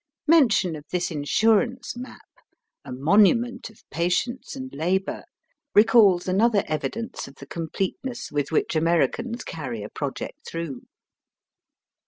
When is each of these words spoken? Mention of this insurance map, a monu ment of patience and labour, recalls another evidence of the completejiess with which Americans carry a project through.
Mention 0.25 0.75
of 0.75 0.83
this 0.89 1.11
insurance 1.11 1.95
map, 1.95 2.25
a 2.83 2.89
monu 2.91 3.37
ment 3.37 3.69
of 3.69 3.83
patience 3.91 4.55
and 4.55 4.73
labour, 4.73 5.25
recalls 5.75 6.27
another 6.27 6.63
evidence 6.67 7.27
of 7.27 7.35
the 7.35 7.45
completejiess 7.45 8.31
with 8.31 8.51
which 8.51 8.75
Americans 8.75 9.43
carry 9.43 9.83
a 9.83 9.89
project 9.89 10.39
through. 10.49 10.81